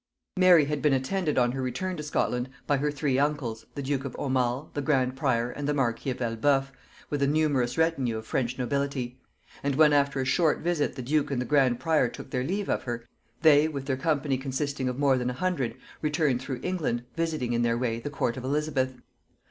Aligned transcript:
Mary 0.35 0.65
had 0.65 0.81
been 0.81 0.93
attended 0.93 1.37
on 1.37 1.51
her 1.51 1.61
return 1.61 1.95
to 1.95 2.01
Scotland 2.01 2.49
by 2.65 2.77
her 2.77 2.89
three 2.89 3.19
uncles, 3.19 3.67
the 3.75 3.83
duke 3.83 4.03
of 4.03 4.15
Aumale, 4.15 4.71
the 4.73 4.81
grand 4.81 5.15
prior 5.15 5.51
and 5.51 5.67
the 5.67 5.75
marquis 5.75 6.09
of 6.09 6.19
Elbeuf, 6.23 6.71
with 7.11 7.21
a 7.21 7.27
numerous 7.27 7.77
retinue 7.77 8.17
of 8.17 8.25
French 8.25 8.57
nobility; 8.57 9.19
and 9.61 9.75
when 9.75 9.93
after 9.93 10.19
a 10.19 10.25
short 10.25 10.57
visit 10.61 10.95
the 10.95 11.03
duke 11.03 11.29
and 11.29 11.39
the 11.39 11.45
grand 11.45 11.79
prior 11.79 12.07
took 12.09 12.31
their 12.31 12.43
leave 12.43 12.67
of 12.67 12.81
her, 12.85 13.05
they 13.43 13.67
with 13.67 13.85
their 13.85 13.95
company 13.95 14.39
consisting 14.39 14.89
of 14.89 14.97
more 14.97 15.19
than 15.19 15.29
a 15.29 15.33
hundred 15.33 15.75
returned 16.01 16.41
through 16.41 16.59
England, 16.63 17.03
visiting 17.15 17.53
in 17.53 17.61
their 17.61 17.77
way 17.77 17.99
the 17.99 18.09
court 18.09 18.35
of 18.37 18.43
Elizabeth. 18.43 18.95